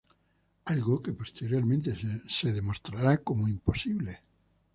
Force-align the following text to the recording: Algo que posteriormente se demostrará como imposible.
Algo 0.73 1.03
que 1.03 1.13
posteriormente 1.21 1.95
se 2.37 2.51
demostrará 2.51 3.23
como 3.23 3.47
imposible. 3.55 4.13